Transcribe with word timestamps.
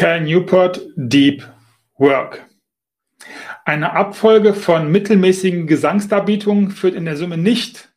Cal 0.00 0.22
Newport 0.22 0.80
Deep 0.96 1.46
Work. 1.98 2.46
Eine 3.66 3.92
Abfolge 3.92 4.54
von 4.54 4.90
mittelmäßigen 4.90 5.66
Gesangsdarbietungen 5.66 6.70
führt 6.70 6.94
in 6.94 7.04
der 7.04 7.18
Summe 7.18 7.36
nicht 7.36 7.92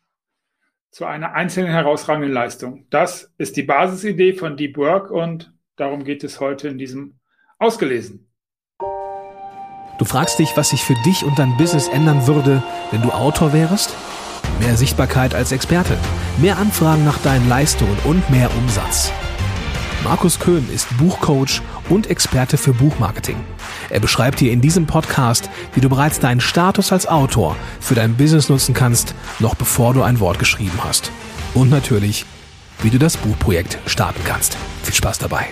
zu 0.92 1.06
einer 1.06 1.32
einzelnen 1.32 1.72
herausragenden 1.72 2.34
Leistung. 2.34 2.88
Das 2.90 3.32
ist 3.38 3.56
die 3.56 3.64
Basisidee 3.64 4.34
von 4.34 4.58
Deep 4.58 4.76
Work 4.76 5.12
und 5.12 5.54
darum 5.78 6.04
geht 6.04 6.26
es 6.26 6.42
heute 6.42 6.68
in 6.68 6.78
diesem 6.78 7.20
Ausgelesen. 7.58 8.30
Du 9.98 10.04
fragst 10.04 10.40
dich, 10.40 10.58
was 10.58 10.72
sich 10.72 10.84
für 10.84 10.96
dich 11.06 11.24
und 11.24 11.40
dein 11.40 11.56
Business 11.56 11.88
ändern 11.88 12.28
würde, 12.28 12.62
wenn 12.92 13.02
du 13.02 13.12
Autor 13.12 13.54
wärst? 13.54 13.96
Mehr 14.60 14.76
Sichtbarkeit 14.76 15.34
als 15.34 15.54
Experte, 15.54 15.98
mehr 16.42 16.58
Anfragen 16.58 17.06
nach 17.06 17.20
deinen 17.20 17.48
Leistungen 17.48 17.98
und 18.04 18.30
mehr 18.30 18.54
Umsatz. 18.58 19.14
Markus 20.04 20.38
Köhn 20.38 20.70
ist 20.70 20.98
Buchcoach 20.98 21.62
und 21.90 22.10
Experte 22.10 22.58
für 22.58 22.74
Buchmarketing. 22.74 23.38
Er 23.90 24.00
beschreibt 24.00 24.40
dir 24.40 24.52
in 24.52 24.62
diesem 24.62 24.86
Podcast, 24.86 25.50
wie 25.74 25.82
du 25.82 25.90
bereits 25.90 26.20
deinen 26.20 26.42
Status 26.42 26.92
als 26.92 27.08
Autor 27.08 27.56
für 27.80 27.96
dein 27.96 28.16
Business 28.16 28.50
nutzen 28.50 28.74
kannst, 28.74 29.16
noch 29.40 29.56
bevor 29.56 29.94
du 29.94 30.04
ein 30.04 30.20
Wort 30.20 30.40
geschrieben 30.40 30.80
hast. 30.84 31.12
Und 31.54 31.70
natürlich, 31.70 32.26
wie 32.82 32.90
du 32.90 33.00
das 33.00 33.18
Buchprojekt 33.18 33.78
starten 33.86 34.22
kannst. 34.26 34.58
Viel 34.84 34.96
Spaß 34.96 35.20
dabei. 35.20 35.50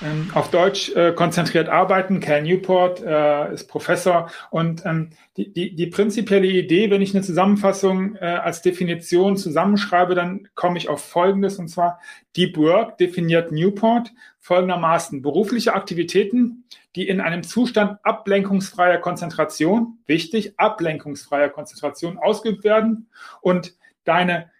Ähm, 0.00 0.30
auf 0.32 0.50
Deutsch 0.50 0.90
äh, 0.94 1.12
konzentriert 1.12 1.68
arbeiten. 1.68 2.20
Cal 2.20 2.42
Newport 2.42 3.02
äh, 3.02 3.52
ist 3.52 3.66
Professor. 3.66 4.30
Und 4.50 4.86
ähm, 4.86 5.10
die, 5.36 5.52
die, 5.52 5.74
die 5.74 5.86
prinzipielle 5.86 6.46
Idee, 6.46 6.90
wenn 6.90 7.02
ich 7.02 7.14
eine 7.14 7.24
Zusammenfassung 7.24 8.14
äh, 8.16 8.26
als 8.26 8.62
Definition 8.62 9.36
zusammenschreibe, 9.36 10.14
dann 10.14 10.48
komme 10.54 10.78
ich 10.78 10.88
auf 10.88 11.04
Folgendes. 11.04 11.58
Und 11.58 11.68
zwar 11.68 12.00
Deep 12.36 12.56
Work 12.56 12.98
definiert 12.98 13.50
Newport 13.50 14.12
folgendermaßen. 14.38 15.20
Berufliche 15.20 15.74
Aktivitäten, 15.74 16.64
die 16.94 17.08
in 17.08 17.20
einem 17.20 17.42
Zustand 17.42 17.98
ablenkungsfreier 18.04 18.98
Konzentration, 18.98 19.98
wichtig, 20.06 20.54
ablenkungsfreier 20.58 21.48
Konzentration 21.48 22.18
ausgeübt 22.18 22.62
werden 22.62 23.10
und 23.40 23.74
deine 24.04 24.50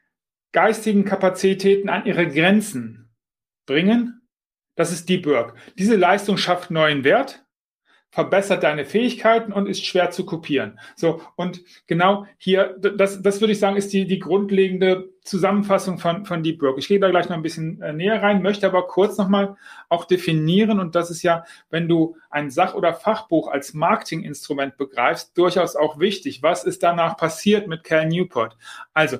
geistigen 0.50 1.04
Kapazitäten 1.04 1.88
an 1.88 2.06
ihre 2.06 2.26
Grenzen 2.26 3.08
bringen 3.66 4.18
das 4.78 4.92
ist 4.92 5.08
Deep 5.08 5.26
Work. 5.26 5.54
Diese 5.76 5.96
Leistung 5.96 6.36
schafft 6.36 6.70
neuen 6.70 7.02
Wert, 7.02 7.44
verbessert 8.10 8.62
deine 8.62 8.84
Fähigkeiten 8.84 9.52
und 9.52 9.66
ist 9.66 9.84
schwer 9.84 10.12
zu 10.12 10.24
kopieren. 10.24 10.78
So, 10.94 11.20
und 11.34 11.64
genau 11.88 12.26
hier, 12.36 12.76
das, 12.78 13.20
das 13.20 13.40
würde 13.40 13.54
ich 13.54 13.58
sagen, 13.58 13.76
ist 13.76 13.92
die, 13.92 14.06
die 14.06 14.20
grundlegende 14.20 15.08
Zusammenfassung 15.24 15.98
von, 15.98 16.24
von 16.24 16.44
Deep 16.44 16.62
Work. 16.62 16.78
Ich 16.78 16.86
gehe 16.86 17.00
da 17.00 17.10
gleich 17.10 17.28
noch 17.28 17.34
ein 17.34 17.42
bisschen 17.42 17.82
äh, 17.82 17.92
näher 17.92 18.22
rein, 18.22 18.40
möchte 18.40 18.68
aber 18.68 18.86
kurz 18.86 19.18
nochmal 19.18 19.56
auch 19.88 20.04
definieren, 20.04 20.78
und 20.78 20.94
das 20.94 21.10
ist 21.10 21.24
ja, 21.24 21.44
wenn 21.70 21.88
du 21.88 22.16
ein 22.30 22.48
Sach- 22.48 22.74
oder 22.74 22.94
Fachbuch 22.94 23.48
als 23.48 23.74
Marketinginstrument 23.74 24.76
begreifst, 24.76 25.36
durchaus 25.36 25.74
auch 25.74 25.98
wichtig. 25.98 26.40
Was 26.44 26.62
ist 26.62 26.84
danach 26.84 27.16
passiert 27.16 27.66
mit 27.66 27.82
Cal 27.82 28.06
Newport? 28.06 28.56
Also, 28.94 29.18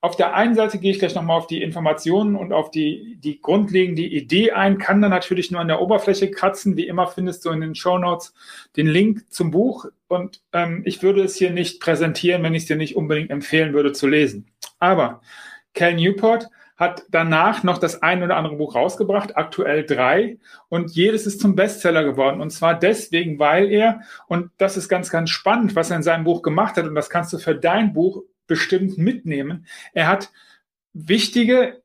auf 0.00 0.14
der 0.14 0.34
einen 0.34 0.54
Seite 0.54 0.78
gehe 0.78 0.92
ich 0.92 1.00
gleich 1.00 1.14
nochmal 1.14 1.38
auf 1.38 1.48
die 1.48 1.60
Informationen 1.60 2.36
und 2.36 2.52
auf 2.52 2.70
die, 2.70 3.18
die 3.20 3.40
grundlegende 3.40 4.02
Idee 4.02 4.52
ein, 4.52 4.78
kann 4.78 5.02
dann 5.02 5.10
natürlich 5.10 5.50
nur 5.50 5.60
an 5.60 5.66
der 5.66 5.80
Oberfläche 5.80 6.30
kratzen. 6.30 6.76
Wie 6.76 6.86
immer 6.86 7.08
findest 7.08 7.44
du 7.44 7.50
in 7.50 7.60
den 7.60 7.74
Show 7.74 7.98
Notes 7.98 8.32
den 8.76 8.86
Link 8.86 9.32
zum 9.32 9.50
Buch 9.50 9.86
und 10.06 10.40
ähm, 10.52 10.82
ich 10.84 11.02
würde 11.02 11.24
es 11.24 11.34
hier 11.34 11.50
nicht 11.50 11.80
präsentieren, 11.80 12.44
wenn 12.44 12.54
ich 12.54 12.62
es 12.62 12.68
dir 12.68 12.76
nicht 12.76 12.96
unbedingt 12.96 13.30
empfehlen 13.30 13.74
würde 13.74 13.92
zu 13.92 14.06
lesen. 14.06 14.46
Aber 14.78 15.20
Cal 15.74 15.94
Newport 15.94 16.48
hat 16.76 17.04
danach 17.10 17.64
noch 17.64 17.78
das 17.78 18.02
ein 18.02 18.22
oder 18.22 18.36
andere 18.36 18.54
Buch 18.54 18.76
rausgebracht, 18.76 19.36
aktuell 19.36 19.84
drei, 19.84 20.38
und 20.68 20.92
jedes 20.92 21.26
ist 21.26 21.40
zum 21.40 21.56
Bestseller 21.56 22.04
geworden. 22.04 22.40
Und 22.40 22.50
zwar 22.50 22.78
deswegen, 22.78 23.40
weil 23.40 23.68
er, 23.72 24.02
und 24.28 24.52
das 24.58 24.76
ist 24.76 24.88
ganz, 24.88 25.10
ganz 25.10 25.30
spannend, 25.30 25.74
was 25.74 25.90
er 25.90 25.96
in 25.96 26.04
seinem 26.04 26.22
Buch 26.22 26.40
gemacht 26.40 26.76
hat, 26.76 26.86
und 26.86 26.94
das 26.94 27.10
kannst 27.10 27.32
du 27.32 27.38
für 27.38 27.56
dein 27.56 27.92
Buch 27.92 28.22
bestimmt 28.48 28.98
mitnehmen. 28.98 29.66
Er 29.92 30.08
hat 30.08 30.32
wichtige, 30.92 31.82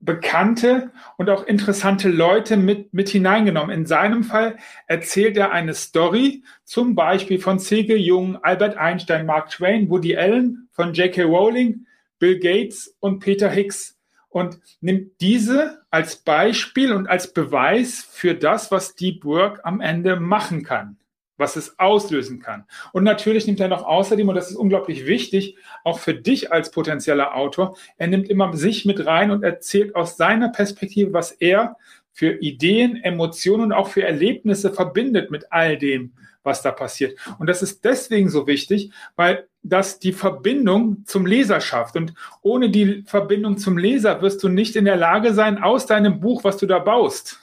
bekannte 0.00 0.90
und 1.16 1.30
auch 1.30 1.46
interessante 1.46 2.08
Leute 2.08 2.56
mit, 2.56 2.92
mit 2.92 3.08
hineingenommen. 3.08 3.76
In 3.76 3.86
seinem 3.86 4.24
Fall 4.24 4.56
erzählt 4.86 5.36
er 5.36 5.52
eine 5.52 5.74
Story, 5.74 6.44
zum 6.64 6.94
Beispiel 6.94 7.40
von 7.40 7.58
C.G. 7.58 7.96
Jung, 7.96 8.36
Albert 8.42 8.76
Einstein, 8.76 9.26
Mark 9.26 9.50
Twain, 9.50 9.88
Woody 9.88 10.16
Allen, 10.16 10.68
von 10.72 10.92
J.K. 10.92 11.22
Rowling, 11.22 11.86
Bill 12.18 12.38
Gates 12.38 12.96
und 13.00 13.20
Peter 13.20 13.50
Hicks 13.50 13.98
und 14.28 14.58
nimmt 14.80 15.20
diese 15.20 15.82
als 15.90 16.16
Beispiel 16.16 16.92
und 16.92 17.06
als 17.06 17.32
Beweis 17.32 18.06
für 18.10 18.34
das, 18.34 18.70
was 18.70 18.94
Deep 18.94 19.24
Work 19.24 19.60
am 19.64 19.80
Ende 19.80 20.18
machen 20.20 20.64
kann 20.64 20.98
was 21.36 21.56
es 21.56 21.78
auslösen 21.78 22.40
kann. 22.40 22.64
Und 22.92 23.04
natürlich 23.04 23.46
nimmt 23.46 23.60
er 23.60 23.68
noch 23.68 23.84
außerdem, 23.84 24.28
und 24.28 24.34
das 24.34 24.50
ist 24.50 24.56
unglaublich 24.56 25.06
wichtig, 25.06 25.56
auch 25.82 25.98
für 25.98 26.14
dich 26.14 26.52
als 26.52 26.70
potenzieller 26.70 27.34
Autor, 27.34 27.76
er 27.96 28.06
nimmt 28.06 28.28
immer 28.28 28.56
sich 28.56 28.84
mit 28.84 29.04
rein 29.04 29.30
und 29.30 29.42
erzählt 29.42 29.94
aus 29.96 30.16
seiner 30.16 30.48
Perspektive, 30.50 31.12
was 31.12 31.32
er 31.32 31.76
für 32.12 32.40
Ideen, 32.40 33.02
Emotionen 33.02 33.64
und 33.64 33.72
auch 33.72 33.88
für 33.88 34.04
Erlebnisse 34.04 34.72
verbindet 34.72 35.30
mit 35.30 35.50
all 35.50 35.76
dem, 35.76 36.12
was 36.44 36.62
da 36.62 36.70
passiert. 36.70 37.18
Und 37.38 37.48
das 37.48 37.62
ist 37.62 37.84
deswegen 37.84 38.28
so 38.28 38.46
wichtig, 38.46 38.92
weil 39.16 39.48
das 39.62 39.98
die 39.98 40.12
Verbindung 40.12 41.04
zum 41.06 41.26
Leser 41.26 41.60
schafft. 41.60 41.96
Und 41.96 42.14
ohne 42.42 42.70
die 42.70 43.02
Verbindung 43.06 43.58
zum 43.58 43.78
Leser 43.78 44.22
wirst 44.22 44.42
du 44.44 44.48
nicht 44.48 44.76
in 44.76 44.84
der 44.84 44.96
Lage 44.96 45.34
sein, 45.34 45.60
aus 45.60 45.86
deinem 45.86 46.20
Buch, 46.20 46.44
was 46.44 46.58
du 46.58 46.66
da 46.66 46.78
baust, 46.78 47.40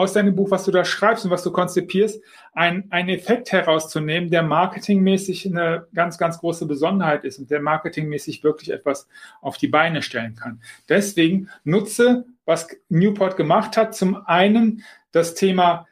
aus 0.00 0.14
deinem 0.14 0.34
Buch, 0.34 0.50
was 0.50 0.64
du 0.64 0.70
da 0.70 0.82
schreibst 0.82 1.26
und 1.26 1.30
was 1.30 1.42
du 1.42 1.52
konzipierst, 1.52 2.24
ein, 2.54 2.90
einen 2.90 3.10
Effekt 3.10 3.52
herauszunehmen, 3.52 4.30
der 4.30 4.42
marketingmäßig 4.42 5.44
eine 5.44 5.88
ganz, 5.94 6.16
ganz 6.16 6.38
große 6.38 6.64
Besonderheit 6.64 7.24
ist 7.24 7.38
und 7.38 7.50
der 7.50 7.60
marketingmäßig 7.60 8.42
wirklich 8.42 8.70
etwas 8.70 9.08
auf 9.42 9.58
die 9.58 9.68
Beine 9.68 10.00
stellen 10.00 10.36
kann. 10.36 10.62
Deswegen 10.88 11.50
nutze, 11.64 12.24
was 12.46 12.68
Newport 12.88 13.36
gemacht 13.36 13.76
hat, 13.76 13.94
zum 13.94 14.26
einen 14.26 14.84
das 15.12 15.34
Thema 15.34 15.86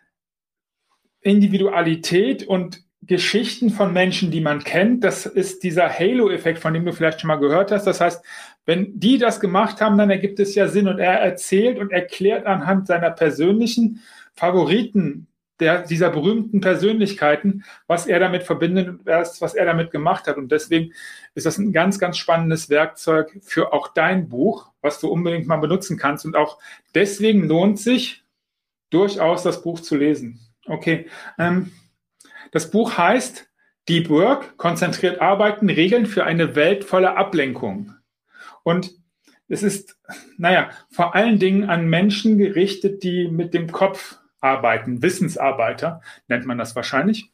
Individualität 1.21 2.49
und 2.49 2.88
Geschichten 3.09 3.71
von 3.71 3.93
Menschen, 3.93 4.31
die 4.31 4.43
man 4.43 4.63
kennt. 4.63 5.03
Das 5.03 5.27
ist 5.27 5.63
dieser 5.63 5.89
Halo-Effekt, 5.89 6.59
von 6.59 6.75
dem 6.75 6.85
du 6.85 6.93
vielleicht 6.93 7.21
schon 7.21 7.29
mal 7.29 7.37
gehört 7.37 7.73
hast. 7.73 7.87
Das 7.87 8.01
heißt, 8.01 8.23
wenn 8.67 9.01
die 9.01 9.17
das 9.17 9.41
gemacht 9.41 9.81
haben, 9.81 9.97
dann 9.97 10.11
ergibt 10.11 10.39
es 10.41 10.55
ja 10.55 10.69
Sinn 10.69 10.89
und 10.89 10.99
er 10.99 11.15
erzählt 11.15 11.79
und 11.79 11.91
erklärt 11.91 12.47
anhand 12.47 12.87
seiner 12.87 13.11
persönlichen 13.11 14.03
Favoriten 14.35 15.27
der, 15.59 15.83
dieser 15.83 16.11
berühmten 16.11 16.61
Persönlichkeiten, 16.61 17.65
was 17.87 18.07
er 18.07 18.21
damit 18.21 18.43
verbindet 18.45 18.89
und 18.89 19.07
was 19.07 19.55
er 19.55 19.65
damit 19.65 19.91
gemacht 19.91 20.27
hat. 20.27 20.37
Und 20.37 20.53
deswegen 20.53 20.93
ist 21.35 21.47
das 21.47 21.57
ein 21.57 21.73
ganz, 21.73 21.99
ganz 21.99 22.19
spannendes 22.19 22.69
Werkzeug 22.69 23.39
für 23.43 23.73
auch 23.73 23.89
dein 23.89 24.29
Buch, 24.29 24.71
was 24.83 25.01
du 25.01 25.09
unbedingt 25.09 25.47
mal 25.47 25.57
benutzen 25.57 25.97
kannst. 25.97 26.27
Und 26.27 26.37
auch 26.37 26.59
deswegen 26.95 27.49
lohnt 27.49 27.81
sich 27.81 28.23
durchaus 28.91 29.43
das 29.43 29.63
Buch 29.63 29.81
zu 29.81 29.97
lesen. 29.97 30.41
Okay. 30.67 31.07
Ähm, 31.39 31.73
das 32.51 32.71
Buch 32.71 32.97
heißt 32.97 33.49
Deep 33.89 34.11
Work, 34.11 34.57
konzentriert 34.59 35.21
arbeiten, 35.21 35.71
Regeln 35.71 36.07
für 36.07 36.25
eine 36.25 36.55
Welt 36.55 36.85
voller 36.85 37.17
Ablenkung. 37.17 37.95
Und 38.63 38.93
es 39.49 39.63
ist, 39.63 39.99
naja, 40.37 40.71
vor 40.91 41.15
allen 41.15 41.39
Dingen 41.39 41.71
an 41.71 41.89
Menschen 41.89 42.37
gerichtet, 42.37 43.03
die 43.03 43.29
mit 43.29 43.55
dem 43.55 43.73
Kopf 43.73 44.19
arbeiten. 44.41 45.03
Wissensarbeiter 45.03 46.03
nennt 46.29 46.45
man 46.45 46.59
das 46.59 46.77
wahrscheinlich. 46.77 47.31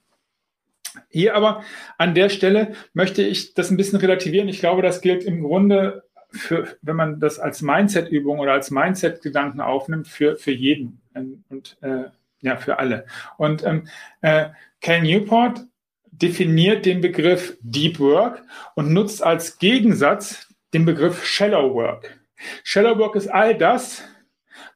Hier 1.08 1.34
aber 1.34 1.64
an 1.98 2.14
der 2.14 2.28
Stelle 2.28 2.74
möchte 2.92 3.22
ich 3.22 3.54
das 3.54 3.70
ein 3.70 3.76
bisschen 3.76 3.98
relativieren. 3.98 4.48
Ich 4.48 4.60
glaube, 4.60 4.80
das 4.80 5.00
gilt 5.00 5.24
im 5.24 5.42
Grunde 5.42 6.04
für, 6.30 6.76
wenn 6.82 6.96
man 6.96 7.20
das 7.20 7.38
als 7.38 7.62
Mindset-Übung 7.62 8.38
oder 8.38 8.52
als 8.52 8.70
Mindset-Gedanken 8.70 9.60
aufnimmt, 9.60 10.06
für, 10.06 10.36
für 10.36 10.52
jeden 10.52 11.00
und 11.48 11.78
äh, 11.80 12.04
ja, 12.40 12.56
für 12.56 12.78
alle. 12.78 13.06
Und 13.38 13.64
ähm, 13.64 13.88
äh, 14.20 14.50
Cal 14.84 15.00
Newport 15.00 15.62
definiert 16.10 16.84
den 16.84 17.00
Begriff 17.00 17.56
Deep 17.62 17.98
Work 18.00 18.42
und 18.74 18.92
nutzt 18.92 19.22
als 19.22 19.58
Gegensatz 19.58 20.46
den 20.74 20.84
Begriff 20.84 21.24
Shallow 21.24 21.74
Work. 21.74 22.20
Shallow 22.64 22.98
Work 22.98 23.16
ist 23.16 23.28
all 23.28 23.56
das, 23.56 24.04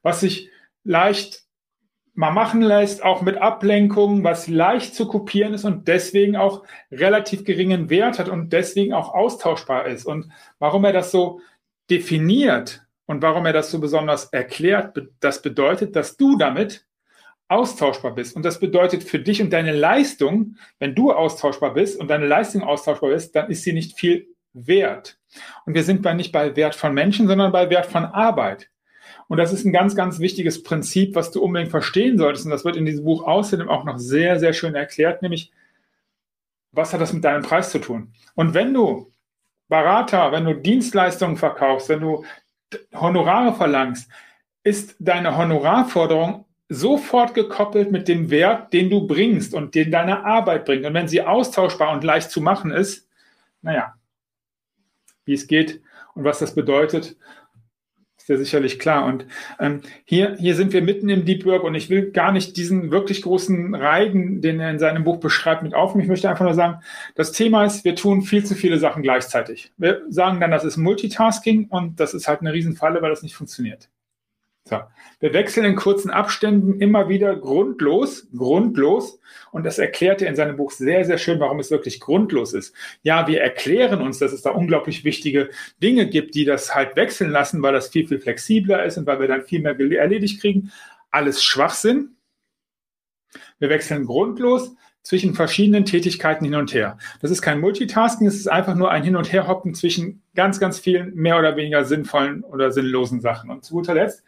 was 0.01 0.21
sich 0.21 0.49
leicht 0.83 1.43
mal 2.15 2.31
machen 2.31 2.63
lässt, 2.63 3.03
auch 3.03 3.21
mit 3.21 3.37
Ablenkung, 3.37 4.23
was 4.23 4.47
leicht 4.47 4.95
zu 4.95 5.07
kopieren 5.07 5.53
ist 5.53 5.63
und 5.63 5.87
deswegen 5.87 6.35
auch 6.35 6.63
relativ 6.89 7.45
geringen 7.45 7.91
Wert 7.91 8.17
hat 8.17 8.29
und 8.29 8.51
deswegen 8.51 8.93
auch 8.93 9.13
austauschbar 9.13 9.85
ist. 9.85 10.07
Und 10.07 10.31
warum 10.57 10.85
er 10.85 10.93
das 10.93 11.11
so 11.11 11.39
definiert 11.91 12.81
und 13.05 13.21
warum 13.21 13.45
er 13.45 13.53
das 13.53 13.69
so 13.69 13.79
besonders 13.79 14.25
erklärt, 14.25 14.99
das 15.19 15.43
bedeutet, 15.43 15.95
dass 15.95 16.17
du 16.17 16.35
damit 16.35 16.88
austauschbar 17.49 18.15
bist. 18.15 18.35
Und 18.35 18.43
das 18.43 18.59
bedeutet 18.59 19.03
für 19.03 19.19
dich 19.19 19.41
und 19.41 19.51
deine 19.51 19.73
Leistung, 19.73 20.55
wenn 20.77 20.95
du 20.95 21.11
austauschbar 21.11 21.73
bist 21.73 21.99
und 21.99 22.07
deine 22.07 22.27
Leistung 22.27 22.63
austauschbar 22.63 23.11
ist, 23.11 23.35
dann 23.35 23.49
ist 23.49 23.63
sie 23.63 23.73
nicht 23.73 23.99
viel 23.99 24.27
Wert. 24.53 25.19
Und 25.65 25.73
wir 25.73 25.83
sind 25.83 26.01
bei, 26.01 26.13
nicht 26.13 26.31
bei 26.31 26.55
Wert 26.55 26.75
von 26.75 26.93
Menschen, 26.93 27.27
sondern 27.27 27.51
bei 27.51 27.69
Wert 27.69 27.87
von 27.87 28.05
Arbeit. 28.05 28.69
Und 29.27 29.37
das 29.37 29.51
ist 29.51 29.65
ein 29.65 29.73
ganz, 29.73 29.95
ganz 29.95 30.19
wichtiges 30.19 30.63
Prinzip, 30.63 31.15
was 31.15 31.31
du 31.31 31.41
unbedingt 31.41 31.71
verstehen 31.71 32.17
solltest. 32.17 32.45
Und 32.45 32.51
das 32.51 32.65
wird 32.65 32.75
in 32.75 32.85
diesem 32.85 33.05
Buch 33.05 33.23
außerdem 33.23 33.67
auch 33.67 33.83
noch 33.83 33.97
sehr, 33.97 34.39
sehr 34.39 34.53
schön 34.53 34.75
erklärt, 34.75 35.21
nämlich, 35.21 35.51
was 36.71 36.93
hat 36.93 37.01
das 37.01 37.13
mit 37.13 37.23
deinem 37.23 37.43
Preis 37.43 37.71
zu 37.71 37.79
tun? 37.79 38.13
Und 38.35 38.53
wenn 38.53 38.73
du 38.73 39.11
Berater, 39.69 40.31
wenn 40.31 40.45
du 40.45 40.55
Dienstleistungen 40.55 41.37
verkaufst, 41.37 41.89
wenn 41.89 42.01
du 42.01 42.25
Honorare 42.93 43.53
verlangst, 43.53 44.09
ist 44.63 44.95
deine 44.99 45.37
Honorarforderung 45.37 46.45
sofort 46.69 47.33
gekoppelt 47.33 47.91
mit 47.91 48.07
dem 48.07 48.29
Wert, 48.29 48.71
den 48.73 48.89
du 48.89 49.07
bringst 49.07 49.55
und 49.55 49.73
den 49.73 49.91
deine 49.91 50.23
Arbeit 50.23 50.65
bringt. 50.65 50.85
Und 50.85 50.93
wenn 50.93 51.07
sie 51.07 51.23
austauschbar 51.23 51.91
und 51.91 52.03
leicht 52.03 52.29
zu 52.29 52.41
machen 52.41 52.71
ist, 52.71 53.07
naja, 53.61 53.95
wie 55.25 55.33
es 55.33 55.47
geht 55.47 55.81
und 56.13 56.23
was 56.23 56.39
das 56.39 56.53
bedeutet, 56.53 57.17
ist 58.17 58.29
ja 58.29 58.37
sicherlich 58.37 58.77
klar. 58.77 59.05
Und 59.05 59.25
ähm, 59.59 59.81
hier, 60.05 60.35
hier 60.37 60.53
sind 60.55 60.71
wir 60.71 60.83
mitten 60.83 61.09
im 61.09 61.25
Deep 61.25 61.45
Work 61.45 61.63
und 61.63 61.73
ich 61.73 61.89
will 61.89 62.11
gar 62.11 62.31
nicht 62.31 62.55
diesen 62.57 62.91
wirklich 62.91 63.23
großen 63.23 63.73
Reigen, 63.73 64.41
den 64.41 64.59
er 64.59 64.69
in 64.69 64.77
seinem 64.77 65.03
Buch 65.03 65.17
beschreibt, 65.17 65.63
mit 65.63 65.73
aufnehmen. 65.73 66.03
Ich 66.03 66.09
möchte 66.09 66.29
einfach 66.29 66.45
nur 66.45 66.53
sagen, 66.53 66.81
das 67.15 67.31
Thema 67.31 67.65
ist, 67.65 67.83
wir 67.83 67.95
tun 67.95 68.21
viel 68.21 68.45
zu 68.45 68.53
viele 68.53 68.77
Sachen 68.77 69.01
gleichzeitig. 69.01 69.71
Wir 69.77 70.03
sagen 70.09 70.39
dann, 70.39 70.51
das 70.51 70.63
ist 70.63 70.77
Multitasking 70.77 71.67
und 71.69 71.99
das 71.99 72.13
ist 72.13 72.27
halt 72.27 72.41
eine 72.41 72.53
Riesenfalle, 72.53 73.01
weil 73.01 73.09
das 73.09 73.23
nicht 73.23 73.35
funktioniert. 73.35 73.89
So. 74.65 74.79
Wir 75.19 75.33
wechseln 75.33 75.65
in 75.65 75.75
kurzen 75.75 76.11
Abständen 76.11 76.79
immer 76.79 77.09
wieder 77.09 77.35
grundlos, 77.35 78.27
grundlos. 78.35 79.19
Und 79.51 79.65
das 79.65 79.79
erklärt 79.79 80.21
er 80.21 80.29
in 80.29 80.35
seinem 80.35 80.57
Buch 80.57 80.71
sehr, 80.71 81.05
sehr 81.05 81.17
schön, 81.17 81.39
warum 81.39 81.59
es 81.59 81.71
wirklich 81.71 81.99
grundlos 81.99 82.53
ist. 82.53 82.75
Ja, 83.01 83.27
wir 83.27 83.41
erklären 83.41 84.01
uns, 84.01 84.19
dass 84.19 84.31
es 84.31 84.43
da 84.43 84.51
unglaublich 84.51 85.03
wichtige 85.03 85.49
Dinge 85.81 86.07
gibt, 86.07 86.35
die 86.35 86.45
das 86.45 86.75
halt 86.75 86.95
wechseln 86.95 87.31
lassen, 87.31 87.61
weil 87.63 87.73
das 87.73 87.89
viel, 87.89 88.07
viel 88.07 88.19
flexibler 88.19 88.85
ist 88.85 88.97
und 88.97 89.07
weil 89.07 89.19
wir 89.19 89.27
dann 89.27 89.43
viel 89.43 89.61
mehr 89.61 89.77
erledigt 89.79 90.39
kriegen. 90.39 90.71
Alles 91.09 91.43
Schwachsinn. 91.43 92.15
Wir 93.57 93.69
wechseln 93.69 94.05
grundlos 94.05 94.75
zwischen 95.01 95.33
verschiedenen 95.33 95.85
Tätigkeiten 95.85 96.45
hin 96.45 96.55
und 96.55 96.73
her. 96.73 96.97
Das 97.21 97.31
ist 97.31 97.41
kein 97.41 97.59
Multitasking, 97.59 98.27
es 98.27 98.35
ist 98.35 98.47
einfach 98.47 98.75
nur 98.75 98.91
ein 98.91 99.03
Hin- 99.03 99.15
und 99.15 99.31
Herhoppen 99.31 99.73
zwischen 99.73 100.21
ganz, 100.35 100.59
ganz 100.59 100.79
vielen 100.79 101.15
mehr 101.15 101.39
oder 101.39 101.55
weniger 101.55 101.85
sinnvollen 101.85 102.43
oder 102.43 102.71
sinnlosen 102.71 103.21
Sachen. 103.21 103.49
Und 103.49 103.63
zu 103.63 103.73
guter 103.73 103.93
Letzt 103.93 104.23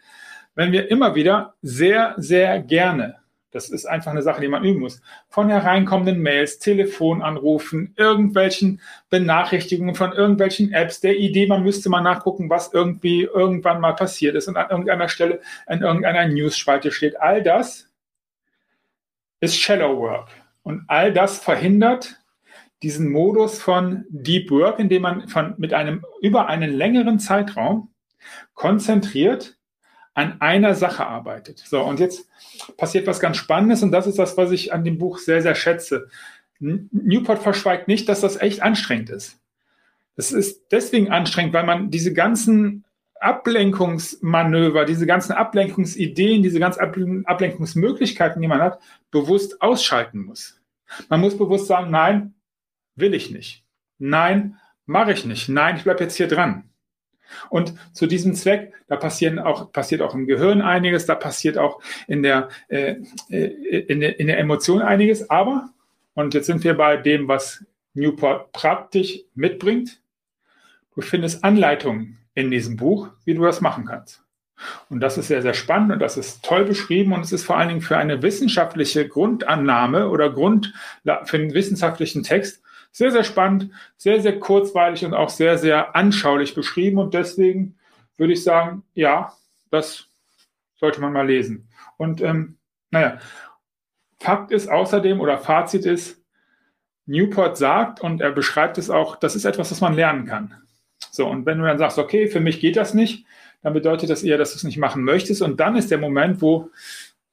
wenn 0.54 0.72
wir 0.72 0.90
immer 0.90 1.14
wieder 1.14 1.54
sehr, 1.62 2.14
sehr 2.18 2.60
gerne, 2.60 3.16
das 3.50 3.68
ist 3.68 3.84
einfach 3.84 4.10
eine 4.10 4.22
Sache, 4.22 4.40
die 4.40 4.48
man 4.48 4.64
üben 4.64 4.80
muss, 4.80 5.02
von 5.28 5.48
hereinkommenden 5.48 6.20
Mails, 6.20 6.58
Telefonanrufen, 6.58 7.94
irgendwelchen 7.96 8.80
Benachrichtigungen 9.10 9.94
von 9.94 10.12
irgendwelchen 10.12 10.72
Apps, 10.72 11.00
der 11.00 11.16
Idee, 11.16 11.46
man 11.46 11.62
müsste 11.62 11.90
mal 11.90 12.00
nachgucken, 12.00 12.48
was 12.48 12.72
irgendwie 12.72 13.22
irgendwann 13.22 13.80
mal 13.80 13.94
passiert 13.94 14.36
ist 14.36 14.48
und 14.48 14.56
an 14.56 14.70
irgendeiner 14.70 15.08
Stelle 15.08 15.40
in 15.68 15.82
irgendeiner 15.82 16.26
News-Spalte 16.28 16.90
steht. 16.90 17.20
All 17.20 17.42
das 17.42 17.90
ist 19.40 19.58
Shallow 19.58 19.98
Work. 19.98 20.28
Und 20.62 20.84
all 20.88 21.12
das 21.12 21.38
verhindert 21.38 22.18
diesen 22.82 23.10
Modus 23.10 23.60
von 23.60 24.04
Deep 24.08 24.50
Work, 24.50 24.78
in 24.78 24.88
dem 24.88 25.02
man 25.02 25.28
von, 25.28 25.54
mit 25.56 25.72
einem, 25.72 26.04
über 26.20 26.48
einen 26.48 26.72
längeren 26.72 27.18
Zeitraum 27.18 27.90
konzentriert 28.54 29.56
an 30.14 30.40
einer 30.40 30.74
Sache 30.74 31.06
arbeitet. 31.06 31.58
So, 31.58 31.82
und 31.82 32.00
jetzt 32.00 32.28
passiert 32.76 33.06
was 33.06 33.20
ganz 33.20 33.36
Spannendes 33.36 33.82
und 33.82 33.92
das 33.92 34.06
ist 34.06 34.18
das, 34.18 34.36
was 34.36 34.50
ich 34.50 34.72
an 34.72 34.84
dem 34.84 34.98
Buch 34.98 35.18
sehr, 35.18 35.42
sehr 35.42 35.54
schätze. 35.54 36.08
Newport 36.58 37.42
verschweigt 37.42 37.88
nicht, 37.88 38.08
dass 38.08 38.20
das 38.20 38.36
echt 38.36 38.62
anstrengend 38.62 39.10
ist. 39.10 39.38
Das 40.16 40.32
ist 40.32 40.66
deswegen 40.70 41.10
anstrengend, 41.10 41.54
weil 41.54 41.64
man 41.64 41.90
diese 41.90 42.12
ganzen 42.12 42.84
Ablenkungsmanöver, 43.22 44.84
diese 44.84 45.06
ganzen 45.06 45.32
Ablenkungsideen, 45.32 46.42
diese 46.42 46.58
ganzen 46.58 47.24
Ablenkungsmöglichkeiten, 47.24 48.42
die 48.42 48.48
man 48.48 48.60
hat, 48.60 48.80
bewusst 49.10 49.62
ausschalten 49.62 50.24
muss. 50.24 50.60
Man 51.08 51.20
muss 51.20 51.38
bewusst 51.38 51.66
sagen, 51.66 51.90
nein, 51.90 52.34
will 52.96 53.14
ich 53.14 53.30
nicht. 53.30 53.64
Nein, 53.98 54.58
mache 54.86 55.12
ich 55.12 55.24
nicht. 55.24 55.48
Nein, 55.48 55.76
ich 55.76 55.84
bleibe 55.84 56.02
jetzt 56.02 56.16
hier 56.16 56.28
dran. 56.28 56.64
Und 57.48 57.74
zu 57.92 58.06
diesem 58.06 58.34
Zweck, 58.34 58.74
da 58.88 58.96
passieren 58.96 59.38
auch, 59.38 59.72
passiert 59.72 60.02
auch 60.02 60.14
im 60.14 60.26
Gehirn 60.26 60.60
einiges, 60.60 61.06
da 61.06 61.14
passiert 61.14 61.56
auch 61.56 61.80
in 62.06 62.22
der, 62.22 62.48
äh, 62.68 62.96
äh, 63.30 63.78
in 63.86 64.00
der, 64.00 64.20
in 64.20 64.26
der 64.26 64.38
Emotion 64.38 64.82
einiges. 64.82 65.30
Aber, 65.30 65.70
und 66.14 66.34
jetzt 66.34 66.46
sind 66.46 66.64
wir 66.64 66.74
bei 66.74 66.96
dem, 66.96 67.28
was 67.28 67.64
Newport 67.94 68.52
praktisch 68.52 69.20
mitbringt, 69.34 70.02
du 70.94 71.00
findest 71.00 71.44
Anleitungen 71.44 72.18
in 72.34 72.50
diesem 72.50 72.76
Buch, 72.76 73.08
wie 73.24 73.34
du 73.34 73.42
das 73.42 73.60
machen 73.60 73.84
kannst. 73.84 74.22
Und 74.88 75.00
das 75.00 75.18
ist 75.18 75.28
sehr, 75.28 75.42
sehr 75.42 75.54
spannend 75.54 75.92
und 75.92 75.98
das 75.98 76.16
ist 76.16 76.44
toll 76.44 76.64
beschrieben 76.64 77.12
und 77.12 77.22
es 77.22 77.32
ist 77.32 77.44
vor 77.44 77.56
allen 77.56 77.68
Dingen 77.68 77.80
für 77.80 77.96
eine 77.96 78.22
wissenschaftliche 78.22 79.08
Grundannahme 79.08 80.08
oder 80.08 80.30
Grund 80.30 80.72
für 81.24 81.36
einen 81.36 81.54
wissenschaftlichen 81.54 82.22
Text 82.22 82.62
sehr, 82.92 83.10
sehr 83.10 83.24
spannend, 83.24 83.70
sehr, 83.96 84.20
sehr 84.20 84.38
kurzweilig 84.38 85.04
und 85.04 85.14
auch 85.14 85.30
sehr, 85.30 85.58
sehr 85.58 85.96
anschaulich 85.96 86.54
beschrieben. 86.54 86.98
Und 86.98 87.14
deswegen 87.14 87.76
würde 88.18 88.34
ich 88.34 88.44
sagen, 88.44 88.84
ja, 88.94 89.32
das 89.70 90.06
sollte 90.76 91.00
man 91.00 91.12
mal 91.12 91.26
lesen. 91.26 91.68
Und 91.96 92.20
ähm, 92.20 92.58
naja, 92.90 93.18
Fakt 94.20 94.52
ist 94.52 94.68
außerdem 94.70 95.20
oder 95.20 95.38
Fazit 95.38 95.86
ist, 95.86 96.22
Newport 97.06 97.56
sagt 97.56 98.00
und 98.00 98.20
er 98.20 98.30
beschreibt 98.30 98.78
es 98.78 98.90
auch, 98.90 99.16
das 99.16 99.34
ist 99.34 99.44
etwas, 99.44 99.72
was 99.72 99.80
man 99.80 99.94
lernen 99.94 100.26
kann. 100.26 100.61
So, 101.14 101.28
und 101.28 101.46
wenn 101.46 101.58
du 101.58 101.64
dann 101.64 101.78
sagst, 101.78 101.98
okay, 101.98 102.26
für 102.26 102.40
mich 102.40 102.58
geht 102.58 102.76
das 102.76 102.94
nicht, 102.94 103.26
dann 103.62 103.74
bedeutet 103.74 104.10
das 104.10 104.24
eher, 104.24 104.38
dass 104.38 104.52
du 104.52 104.56
es 104.56 104.64
nicht 104.64 104.78
machen 104.78 105.04
möchtest. 105.04 105.42
Und 105.42 105.60
dann 105.60 105.76
ist 105.76 105.90
der 105.90 105.98
Moment, 105.98 106.42
wo 106.42 106.70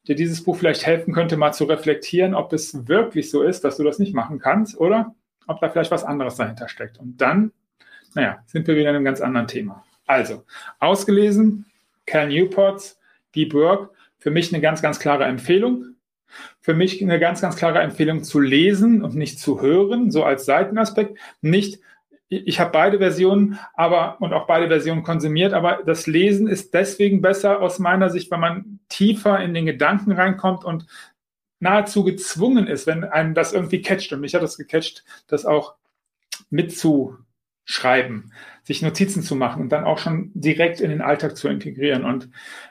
dir 0.07 0.15
dieses 0.15 0.43
Buch 0.43 0.57
vielleicht 0.57 0.85
helfen 0.85 1.13
könnte, 1.13 1.37
mal 1.37 1.53
zu 1.53 1.63
reflektieren, 1.63 2.35
ob 2.35 2.53
es 2.53 2.87
wirklich 2.87 3.31
so 3.31 3.41
ist, 3.41 3.63
dass 3.63 3.77
du 3.77 3.83
das 3.83 3.97
nicht 3.97 4.13
machen 4.13 4.37
kannst, 4.37 4.79
oder? 4.79 5.15
ob 5.49 5.59
da 5.59 5.69
vielleicht 5.69 5.91
was 5.91 6.03
anderes 6.03 6.35
dahinter 6.35 6.69
steckt. 6.69 6.99
Und 6.99 7.19
dann, 7.19 7.51
naja, 8.13 8.43
sind 8.45 8.67
wir 8.67 8.75
wieder 8.75 8.91
in 8.91 8.95
einem 8.95 9.05
ganz 9.05 9.19
anderen 9.19 9.47
Thema. 9.47 9.83
Also, 10.05 10.45
ausgelesen, 10.79 11.65
Cal 12.05 12.27
Newports 12.27 12.99
Deep 13.35 13.53
Work, 13.53 13.91
für 14.19 14.31
mich 14.31 14.53
eine 14.53 14.61
ganz, 14.61 14.81
ganz 14.81 14.99
klare 14.99 15.25
Empfehlung. 15.25 15.95
Für 16.61 16.75
mich 16.75 17.01
eine 17.01 17.19
ganz, 17.19 17.41
ganz 17.41 17.55
klare 17.55 17.79
Empfehlung 17.79 18.23
zu 18.23 18.39
lesen 18.39 19.03
und 19.03 19.15
nicht 19.15 19.39
zu 19.39 19.61
hören, 19.61 20.11
so 20.11 20.23
als 20.23 20.45
Seitenaspekt. 20.45 21.17
Nicht, 21.41 21.79
ich 22.29 22.59
habe 22.59 22.71
beide 22.71 22.99
Versionen, 22.99 23.59
aber 23.73 24.21
und 24.21 24.33
auch 24.33 24.45
beide 24.45 24.67
Versionen 24.67 25.03
konsumiert, 25.03 25.53
aber 25.53 25.81
das 25.83 26.05
Lesen 26.05 26.47
ist 26.47 26.73
deswegen 26.75 27.21
besser 27.21 27.59
aus 27.59 27.79
meiner 27.79 28.11
Sicht, 28.11 28.29
weil 28.29 28.39
man 28.39 28.79
tiefer 28.87 29.41
in 29.41 29.55
den 29.55 29.65
Gedanken 29.65 30.11
reinkommt 30.11 30.63
und 30.63 30.85
nahezu 31.59 32.03
gezwungen 32.03 32.67
ist, 32.67 32.85
wenn 32.85 33.03
einem 33.03 33.33
das 33.33 33.51
irgendwie 33.51 33.81
catcht. 33.81 34.13
Und 34.13 34.21
mich 34.21 34.35
hat 34.35 34.43
das 34.43 34.57
gecatcht, 34.57 35.03
das 35.27 35.45
auch 35.45 35.73
mitzuschreiben, 36.51 38.31
sich 38.63 38.83
Notizen 38.83 39.23
zu 39.23 39.35
machen 39.35 39.63
und 39.63 39.69
dann 39.69 39.83
auch 39.83 39.97
schon 39.97 40.31
direkt 40.35 40.81
in 40.81 40.91
den 40.91 41.01
Alltag 41.01 41.35
zu 41.35 41.47
integrieren. 41.47 42.05
Und 42.05 42.29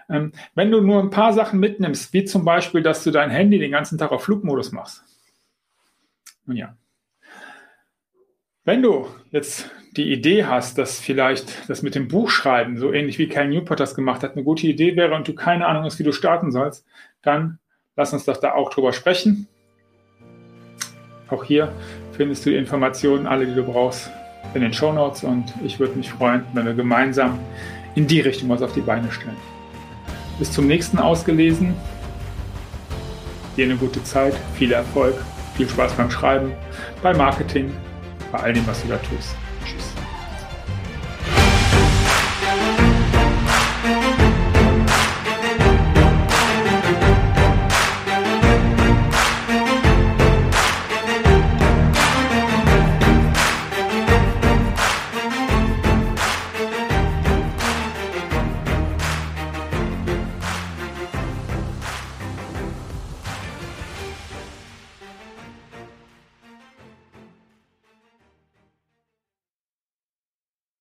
ähm, 0.09 0.33
wenn 0.55 0.71
du 0.71 0.81
nur 0.81 1.03
ein 1.03 1.11
paar 1.11 1.33
Sachen 1.33 1.59
mitnimmst, 1.59 2.13
wie 2.13 2.25
zum 2.25 2.45
Beispiel, 2.45 2.83
dass 2.83 3.03
du 3.03 3.11
dein 3.11 3.31
Handy 3.31 3.59
den 3.59 3.73
ganzen 3.73 3.99
Tag 3.99 4.13
auf 4.13 4.23
Flugmodus 4.23 4.71
machst. 4.71 5.03
Nun 6.47 6.57
ja. 6.57 6.78
Wenn 8.69 8.83
du 8.83 9.07
jetzt 9.31 9.71
die 9.97 10.13
Idee 10.13 10.45
hast, 10.45 10.77
dass 10.77 11.01
vielleicht 11.01 11.71
das 11.71 11.81
mit 11.81 11.95
dem 11.95 12.07
Buchschreiben, 12.07 12.77
so 12.77 12.93
ähnlich 12.93 13.19
wie 13.19 13.27
Cal 13.27 13.49
Newport 13.49 13.81
das 13.81 13.95
gemacht 13.95 14.23
hat, 14.23 14.35
eine 14.35 14.45
gute 14.45 14.67
Idee 14.67 14.95
wäre 14.95 15.15
und 15.15 15.27
du 15.27 15.35
keine 15.35 15.67
Ahnung 15.67 15.85
hast, 15.85 15.99
wie 15.99 16.03
du 16.05 16.13
starten 16.13 16.53
sollst, 16.53 16.85
dann 17.23 17.59
Lass 17.99 18.13
uns 18.13 18.27
doch 18.27 18.37
da 18.37 18.53
auch 18.53 18.71
drüber 18.71 18.93
sprechen. 18.93 19.49
Auch 21.29 21.43
hier 21.43 21.73
findest 22.13 22.47
du 22.47 22.51
die 22.51 22.57
Informationen, 22.57 23.27
alle, 23.27 23.45
die 23.45 23.57
du 23.57 23.65
brauchst, 23.65 24.09
in 24.55 24.61
den 24.61 24.73
Show 24.73 24.93
Notes 24.93 25.25
und 25.25 25.53
ich 25.65 25.81
würde 25.81 25.97
mich 25.97 26.09
freuen, 26.09 26.45
wenn 26.53 26.65
wir 26.65 26.75
gemeinsam 26.75 27.41
in 27.97 28.07
die 28.07 28.21
Richtung 28.21 28.51
was 28.51 28.63
auf 28.63 28.73
die 28.73 28.83
Beine 28.83 29.11
stellen. 29.11 29.37
Bis 30.39 30.53
zum 30.53 30.69
nächsten 30.69 31.01
Ausgelesen. 31.01 31.75
Dir 33.57 33.65
eine 33.65 33.75
gute 33.75 34.05
Zeit, 34.05 34.35
viel 34.55 34.71
Erfolg, 34.71 35.17
viel 35.57 35.69
Spaß 35.69 35.95
beim 35.95 36.13
Schreiben, 36.13 36.53
beim 37.03 37.17
Marketing, 37.17 37.73
bei 38.31 38.39
all 38.39 38.53
dem, 38.53 38.67
was 38.67 38.83
du 38.83 38.89
da 38.89 38.97
tust. 38.99 39.35
Tschüss. 39.65 39.98